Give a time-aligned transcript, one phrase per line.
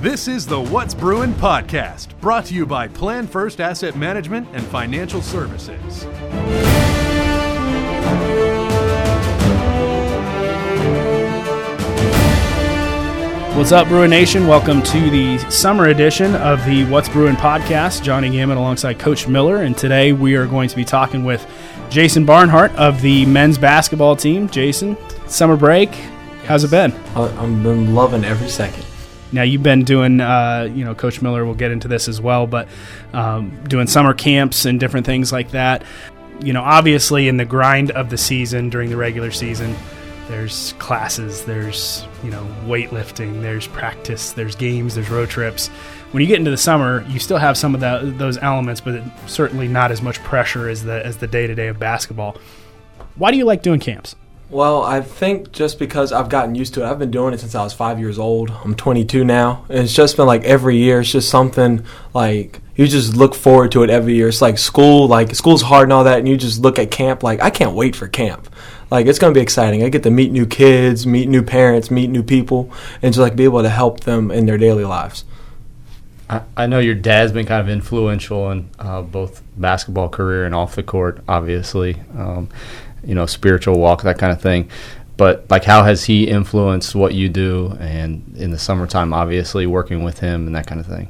[0.00, 4.64] This is the What's Bruin podcast, brought to you by Plan First Asset Management and
[4.64, 6.06] Financial Services.
[13.56, 14.46] What's up, Bruin Nation?
[14.46, 18.02] Welcome to the summer edition of the What's Bruin podcast.
[18.02, 21.46] Johnny Gammon alongside Coach Miller, and today we are going to be talking with
[21.90, 24.48] Jason Barnhart of the men's basketball team.
[24.48, 24.96] Jason,
[25.26, 25.90] summer break,
[26.46, 26.92] how's it been?
[27.14, 28.86] I- I've been loving every second.
[29.32, 32.46] Now you've been doing, uh, you know, Coach Miller will get into this as well,
[32.46, 32.68] but
[33.12, 35.84] um, doing summer camps and different things like that.
[36.42, 39.76] You know, obviously in the grind of the season during the regular season,
[40.30, 45.68] there's classes, there's you know weightlifting, there's practice, there's games, there's road trips.
[46.12, 49.02] When you get into the summer, you still have some of that, those elements, but
[49.26, 52.36] certainly not as much pressure as the as the day to day of basketball.
[53.16, 54.14] Why do you like doing camps?
[54.50, 57.54] Well, I think just because I've gotten used to it, I've been doing it since
[57.54, 58.50] I was five years old.
[58.50, 61.00] I'm 22 now, and it's just been like every year.
[61.00, 61.84] It's just something
[62.14, 64.26] like you just look forward to it every year.
[64.26, 67.22] It's like school, like school's hard and all that, and you just look at camp
[67.22, 68.52] like I can't wait for camp.
[68.90, 69.84] Like it's gonna be exciting.
[69.84, 73.36] I get to meet new kids, meet new parents, meet new people, and just like
[73.36, 75.24] be able to help them in their daily lives.
[76.28, 80.54] I, I know your dad's been kind of influential in uh, both basketball career and
[80.54, 82.00] off the court, obviously.
[82.16, 82.48] Um,
[83.04, 84.70] you know, spiritual walk, that kind of thing.
[85.16, 87.76] But like, how has he influenced what you do?
[87.78, 91.08] And in the summertime, obviously, working with him and that kind of thing.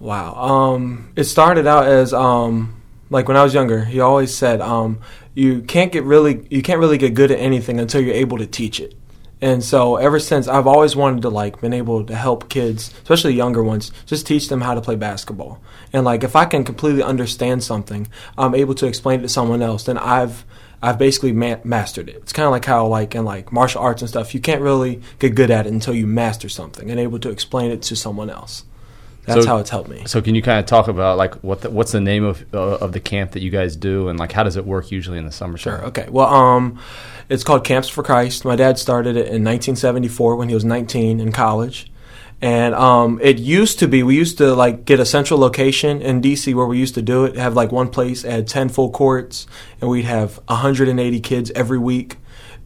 [0.00, 0.34] Wow.
[0.34, 3.84] Um, it started out as um, like when I was younger.
[3.84, 4.98] He always said, um,
[5.34, 8.46] "You can't get really, you can't really get good at anything until you're able to
[8.46, 8.96] teach it."
[9.42, 13.34] And so ever since, I've always wanted to like been able to help kids, especially
[13.34, 15.60] younger ones, just teach them how to play basketball.
[15.92, 18.06] And like if I can completely understand something,
[18.38, 19.82] I'm able to explain it to someone else.
[19.82, 20.44] Then I've
[20.80, 22.16] I've basically ma- mastered it.
[22.16, 25.02] It's kind of like how like in like martial arts and stuff, you can't really
[25.18, 28.30] get good at it until you master something and able to explain it to someone
[28.30, 28.64] else.
[29.24, 30.02] That's So- how it's helped me.
[30.06, 32.76] So, can you kind of talk about like what the, what's the name of uh,
[32.76, 35.24] of the camp that you guys do, and like how does it work usually in
[35.24, 35.56] the summer?
[35.56, 35.84] Sure.
[35.86, 36.06] Okay.
[36.10, 36.80] Well, um,
[37.28, 38.44] it's called Camps for Christ.
[38.44, 41.90] My dad started it in 1974 when he was 19 in college,
[42.40, 46.20] and um, it used to be we used to like get a central location in
[46.20, 47.36] DC where we used to do it.
[47.36, 49.46] Have like one place had 10 full courts,
[49.80, 52.16] and we'd have 180 kids every week.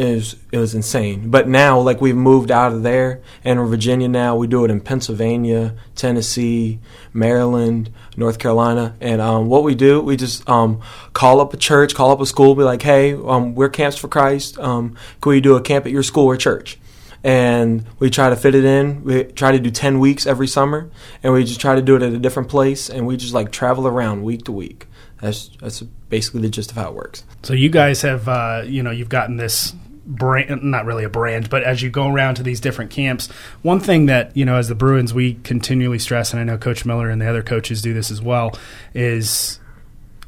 [0.00, 1.28] It was, it was insane.
[1.28, 4.34] But now, like, we've moved out of there and Virginia now.
[4.34, 6.80] We do it in Pennsylvania, Tennessee,
[7.12, 8.96] Maryland, North Carolina.
[9.02, 10.80] And um, what we do, we just um,
[11.12, 14.08] call up a church, call up a school, be like, hey, um, we're Camps for
[14.08, 14.58] Christ.
[14.58, 16.78] Um, can we do a camp at your school or church?
[17.22, 19.04] And we try to fit it in.
[19.04, 20.90] We try to do 10 weeks every summer.
[21.22, 22.88] And we just try to do it at a different place.
[22.88, 24.86] And we just, like, travel around week to week.
[25.20, 27.22] That's, that's basically the gist of how it works.
[27.42, 29.74] So you guys have, uh, you know, you've gotten this
[30.10, 33.28] brand, not really a brand, but as you go around to these different camps,
[33.62, 36.84] one thing that you know, as the Bruins, we continually stress, and I know Coach
[36.84, 38.58] Miller and the other coaches do this as well,
[38.92, 39.60] is,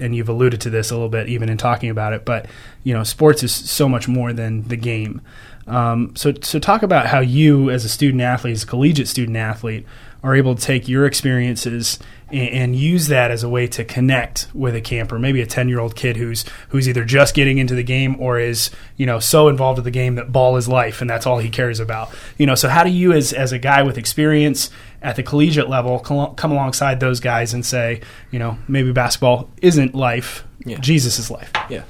[0.00, 2.46] and you've alluded to this a little bit even in talking about it, but
[2.84, 5.20] you know, sports is so much more than the game.
[5.66, 9.36] Um, so, so talk about how you, as a student athlete, as a collegiate student
[9.36, 9.86] athlete,
[10.22, 11.98] are able to take your experiences
[12.32, 15.68] and, and use that as a way to connect with a camper, maybe a ten
[15.68, 19.18] year old kid who's who's either just getting into the game or is you know
[19.20, 22.10] so involved with the game that ball is life and that's all he cares about.
[22.38, 24.70] You know, so how do you, as as a guy with experience
[25.02, 28.00] at the collegiate level, come alongside those guys and say,
[28.30, 30.78] you know, maybe basketball isn't life, Yeah.
[30.78, 31.50] Jesus is life.
[31.68, 31.82] Yeah.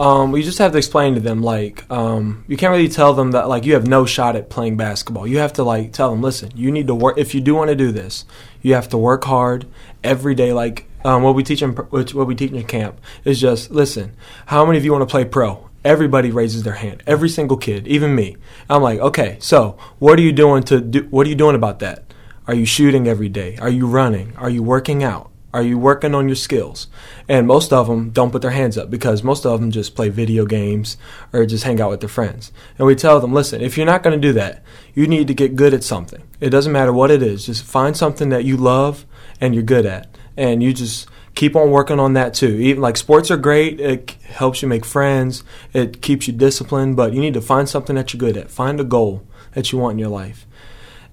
[0.00, 3.32] Um, you just have to explain to them like um, you can't really tell them
[3.32, 5.26] that like you have no shot at playing basketball.
[5.26, 7.68] You have to like tell them, listen, you need to work if you do want
[7.70, 8.24] to do this.
[8.62, 9.66] You have to work hard
[10.04, 10.52] every day.
[10.52, 14.14] Like um, what we teach in what we teach in camp is just listen.
[14.46, 15.68] How many of you want to play pro?
[15.84, 17.02] Everybody raises their hand.
[17.06, 18.36] Every single kid, even me.
[18.70, 21.08] I'm like, okay, so what are you doing to do?
[21.10, 22.04] What are you doing about that?
[22.46, 23.56] Are you shooting every day?
[23.56, 24.34] Are you running?
[24.36, 25.30] Are you working out?
[25.52, 26.88] Are you working on your skills?
[27.26, 30.10] And most of them don't put their hands up because most of them just play
[30.10, 30.98] video games
[31.32, 32.52] or just hang out with their friends.
[32.76, 34.62] And we tell them, listen, if you're not going to do that,
[34.94, 36.22] you need to get good at something.
[36.40, 37.46] It doesn't matter what it is.
[37.46, 39.06] Just find something that you love
[39.40, 40.14] and you're good at.
[40.36, 42.58] And you just keep on working on that too.
[42.60, 43.80] Even like sports are great.
[43.80, 45.44] It helps you make friends.
[45.72, 48.50] It keeps you disciplined, but you need to find something that you're good at.
[48.50, 50.46] Find a goal that you want in your life.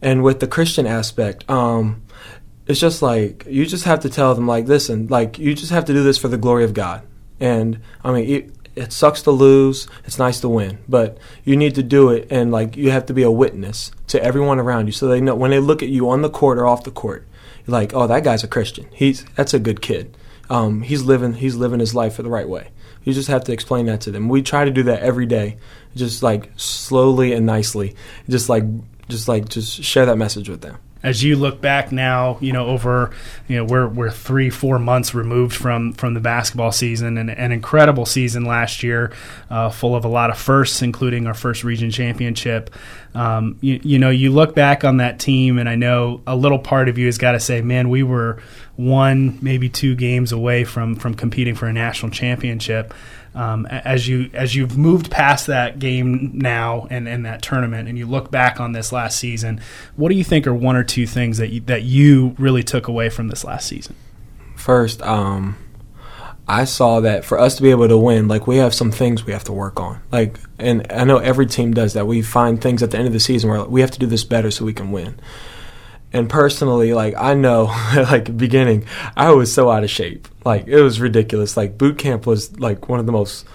[0.02, 2.04] And with the Christian aspect, um,
[2.68, 5.86] it's just like you just have to tell them like listen like you just have
[5.86, 7.02] to do this for the glory of god.
[7.40, 9.88] And i mean it, it sucks to lose.
[10.04, 10.80] It's nice to win.
[10.88, 14.22] But you need to do it and like you have to be a witness to
[14.24, 16.66] everyone around you so they know when they look at you on the court or
[16.66, 17.28] off the court
[17.68, 18.88] like oh that guy's a christian.
[18.92, 20.18] He's that's a good kid.
[20.50, 22.70] Um, he's living he's living his life the right way.
[23.04, 24.30] You just have to explain that to them.
[24.30, 25.58] We try to do that every day
[25.96, 27.96] just like slowly and nicely.
[28.28, 28.64] Just like
[29.08, 32.66] just like just share that message with them as you look back now, you know,
[32.66, 33.12] over,
[33.48, 37.52] you know, we're, we're three, four months removed from, from the basketball season and an
[37.52, 39.14] incredible season last year,
[39.52, 42.72] uh, full of a lot of firsts, including our first region championship.
[43.14, 46.58] Um, you, you know, you look back on that team, and I know a little
[46.58, 48.42] part of you has got to say, man, we were
[48.76, 52.96] one, maybe two games away from, from competing for a national championship
[53.36, 57.98] um, as you as you've moved past that game now and, and that tournament, and
[57.98, 59.62] you look back on this last season,
[59.96, 62.88] what do you think are one or two things that you, that you really took
[62.88, 63.96] away from this last season?
[64.56, 65.58] First, um,
[66.48, 69.26] I saw that for us to be able to win, like we have some things
[69.26, 70.02] we have to work on.
[70.12, 72.08] Like, and I know every team does that.
[72.08, 74.24] We find things at the end of the season where we have to do this
[74.24, 75.20] better so we can win.
[76.16, 78.86] And personally, like I know, like beginning,
[79.18, 80.30] I was so out of shape.
[80.46, 81.58] Like it was ridiculous.
[81.58, 83.46] Like boot camp was like one of the most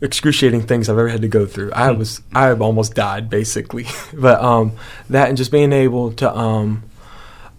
[0.00, 1.72] excruciating things I've ever had to go through.
[1.72, 3.84] I was I almost died basically.
[4.14, 4.72] but um
[5.10, 6.84] that and just being able to um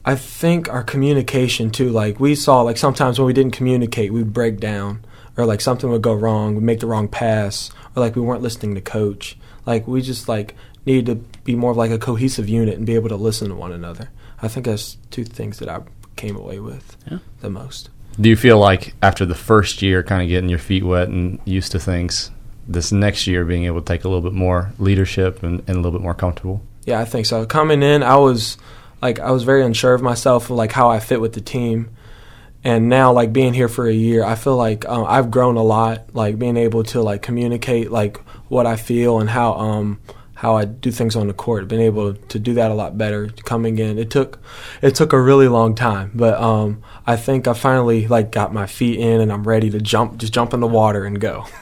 [0.03, 4.33] I think our communication too, like we saw like sometimes when we didn't communicate, we'd
[4.33, 5.05] break down
[5.37, 8.41] or like something would go wrong, we'd make the wrong pass, or like we weren't
[8.41, 9.37] listening to coach.
[9.65, 10.55] Like we just like
[10.85, 13.55] need to be more of like a cohesive unit and be able to listen to
[13.55, 14.09] one another.
[14.41, 15.81] I think that's two things that I
[16.15, 17.19] came away with yeah.
[17.41, 17.89] the most.
[18.19, 21.39] Do you feel like after the first year, kind of getting your feet wet and
[21.45, 22.31] used to things,
[22.67, 25.75] this next year being able to take a little bit more leadership and, and a
[25.75, 26.61] little bit more comfortable?
[26.85, 27.45] Yeah, I think so.
[27.45, 28.57] Coming in, I was
[29.01, 31.95] like I was very unsure of myself, like how I fit with the team.
[32.63, 35.63] And now, like being here for a year, I feel like um, I've grown a
[35.63, 36.13] lot.
[36.13, 38.19] Like being able to like communicate like
[38.51, 40.01] what I feel and how um,
[40.35, 41.67] how I do things on the court.
[41.69, 43.97] Been able to do that a lot better coming in.
[43.97, 44.39] It took
[44.81, 48.67] it took a really long time, but um, I think I finally like got my
[48.67, 51.45] feet in and I'm ready to jump, just jump in the water and go.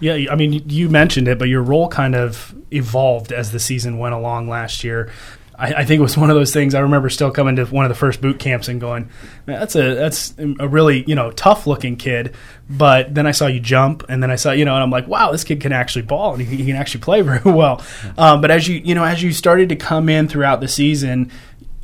[0.00, 3.98] Yeah, I mean, you mentioned it, but your role kind of evolved as the season
[3.98, 5.10] went along last year.
[5.58, 6.74] I, I, think it was one of those things.
[6.74, 9.10] I remember still coming to one of the first boot camps and going,
[9.44, 12.34] "That's a that's a really you know tough looking kid."
[12.70, 15.08] But then I saw you jump, and then I saw you know, and I'm like,
[15.08, 17.82] "Wow, this kid can actually ball, and he, he can actually play very well."
[18.16, 21.30] Um, but as you you know, as you started to come in throughout the season,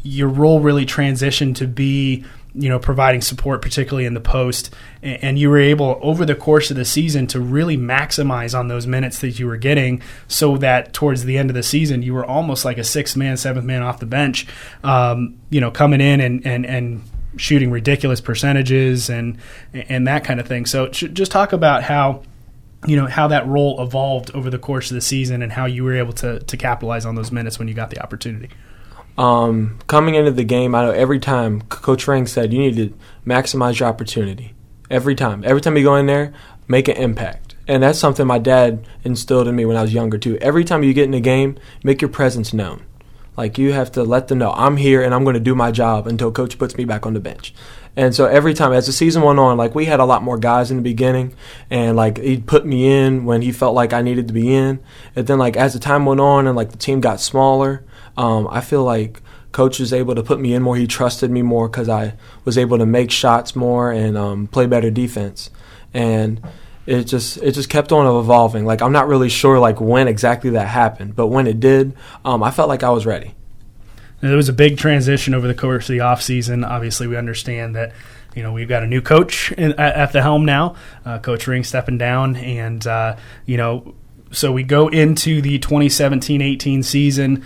[0.02, 2.24] your role really transitioned to be
[2.54, 4.74] you know providing support particularly in the post.
[5.02, 8.86] And you were able over the course of the season to really maximize on those
[8.86, 12.24] minutes that you were getting so that towards the end of the season you were
[12.24, 14.46] almost like a sixth man seventh man off the bench
[14.82, 17.02] um, you know coming in and and and
[17.36, 19.38] shooting ridiculous percentages and
[19.72, 20.66] and that kind of thing.
[20.66, 22.22] So just talk about how
[22.86, 25.84] you know how that role evolved over the course of the season and how you
[25.84, 28.50] were able to to capitalize on those minutes when you got the opportunity
[29.16, 32.94] um, coming into the game, I know every time Coach Rank said you need to
[33.26, 34.54] maximize your opportunity.
[34.90, 36.32] Every time, every time you go in there,
[36.68, 40.18] make an impact, and that's something my dad instilled in me when I was younger
[40.18, 40.36] too.
[40.38, 42.84] Every time you get in the game, make your presence known.
[43.36, 45.72] Like you have to let them know I'm here and I'm going to do my
[45.72, 47.52] job until coach puts me back on the bench.
[47.96, 50.36] And so every time as the season went on, like we had a lot more
[50.36, 51.34] guys in the beginning,
[51.70, 54.80] and like he put me in when he felt like I needed to be in.
[55.14, 57.84] And then like as the time went on and like the team got smaller,
[58.16, 59.20] um, I feel like
[59.52, 60.76] coach was able to put me in more.
[60.76, 62.14] He trusted me more because I
[62.44, 65.50] was able to make shots more and um, play better defense.
[65.92, 66.40] And
[66.86, 68.64] it just it just kept on evolving.
[68.64, 71.94] Like I'm not really sure like when exactly that happened, but when it did,
[72.24, 73.34] um, I felt like I was ready.
[74.20, 76.64] There was a big transition over the course of the off season.
[76.64, 77.92] Obviously, we understand that
[78.34, 81.46] you know we've got a new coach in, at, at, the helm now, uh, Coach
[81.46, 83.16] Ring stepping down, and uh,
[83.46, 83.94] you know
[84.34, 87.44] so we go into the 2017-18 season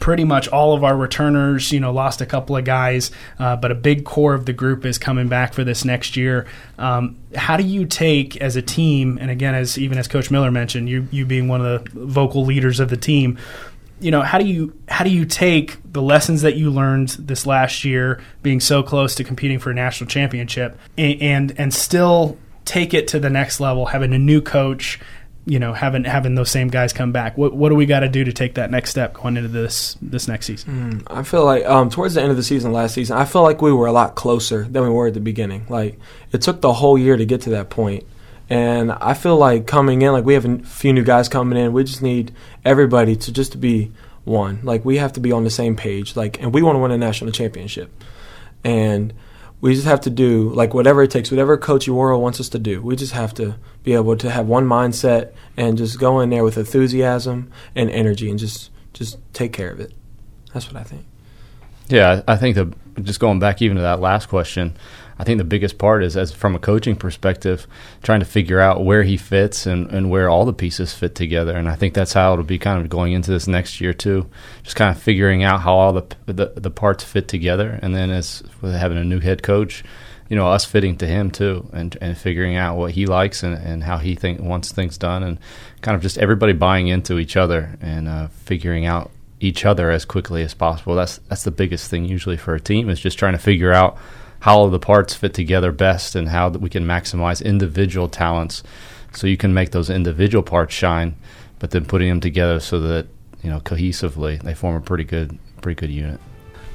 [0.00, 3.70] pretty much all of our returners, you know, lost a couple of guys, uh, but
[3.70, 6.46] a big core of the group is coming back for this next year.
[6.78, 10.50] Um, how do you take as a team, and again, as even as Coach Miller
[10.50, 13.38] mentioned, you you being one of the vocal leaders of the team,
[14.00, 17.46] you know, how do you how do you take the lessons that you learned this
[17.46, 22.36] last year, being so close to competing for a national championship, and and, and still
[22.64, 25.00] take it to the next level, having a new coach
[25.44, 27.36] you know having having those same guys come back.
[27.36, 29.96] What what do we got to do to take that next step going into this
[30.00, 31.02] this next season?
[31.06, 33.42] Mm, i feel like um, towards the end of the season last season i feel
[33.42, 35.66] like we were a lot closer than we were at the beginning.
[35.68, 35.98] Like
[36.30, 38.04] it took the whole year to get to that point.
[38.48, 41.72] And i feel like coming in like we have a few new guys coming in.
[41.72, 42.32] We just need
[42.64, 43.90] everybody to just to be
[44.24, 44.60] one.
[44.62, 46.14] Like we have to be on the same page.
[46.14, 47.90] Like and we want to win a national championship.
[48.62, 49.12] And
[49.62, 52.58] we just have to do like whatever it takes, whatever Coach Uoro wants us to
[52.58, 52.82] do.
[52.82, 53.54] We just have to
[53.84, 58.28] be able to have one mindset and just go in there with enthusiasm and energy
[58.28, 59.94] and just just take care of it.
[60.52, 61.06] That's what I think.
[61.88, 64.76] Yeah, I think that just going back even to that last question,
[65.22, 67.68] I think the biggest part is, as from a coaching perspective,
[68.02, 71.56] trying to figure out where he fits and, and where all the pieces fit together.
[71.56, 74.28] And I think that's how it'll be kind of going into this next year too,
[74.64, 77.78] just kind of figuring out how all the the, the parts fit together.
[77.82, 79.84] And then as with having a new head coach,
[80.28, 83.54] you know, us fitting to him too, and and figuring out what he likes and,
[83.54, 85.38] and how he think wants things done, and
[85.82, 90.04] kind of just everybody buying into each other and uh, figuring out each other as
[90.04, 90.96] quickly as possible.
[90.96, 93.96] That's that's the biggest thing usually for a team is just trying to figure out
[94.42, 98.62] how the parts fit together best and how we can maximize individual talents
[99.12, 101.14] so you can make those individual parts shine,
[101.60, 103.06] but then putting them together so that
[103.42, 106.20] you know cohesively they form a pretty good pretty good unit.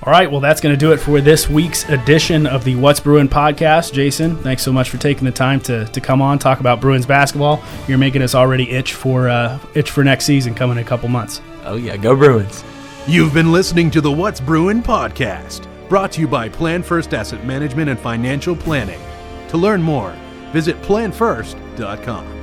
[0.04, 3.00] All right, well, that's going to do it for this week's edition of the What's
[3.00, 3.92] Bruin podcast.
[3.92, 7.08] Jason, thanks so much for taking the time to, to come on talk about Bruins
[7.08, 7.64] basketball.
[7.88, 11.10] You're making us already itch for uh, itch for next season coming in a couple
[11.10, 11.42] months.
[11.66, 12.64] Oh yeah, go Bruins!
[13.08, 17.46] You've been listening to the What's Bruin podcast, brought to you by Plan First Asset
[17.46, 19.02] Management and Financial Planning.
[19.50, 20.12] To learn more,
[20.52, 22.37] visit planfirst.com.